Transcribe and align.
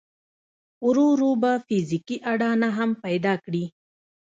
ورو 0.85 1.05
ورو 1.13 1.31
به 1.41 1.51
فزيکي 1.67 2.17
اډانه 2.31 2.69
هم 2.77 2.89
پيدا 3.03 3.33
کړي. 3.45 3.65